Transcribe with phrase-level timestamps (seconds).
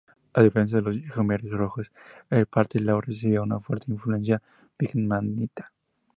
[0.33, 1.91] A diferencia de los Jemeres Rojos,
[2.31, 4.41] el Pathet Lao recibía una fuerte influencia
[4.79, 5.73] vietnamita.